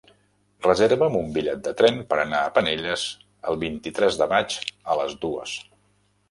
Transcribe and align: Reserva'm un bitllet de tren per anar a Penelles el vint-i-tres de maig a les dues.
Reserva'm 0.67 1.17
un 1.19 1.27
bitllet 1.35 1.61
de 1.67 1.73
tren 1.81 1.99
per 2.13 2.19
anar 2.21 2.39
a 2.45 2.55
Penelles 2.55 3.05
el 3.53 3.61
vint-i-tres 3.65 4.19
de 4.23 4.29
maig 4.33 4.57
a 4.95 4.99
les 5.03 5.15
dues. 5.29 5.55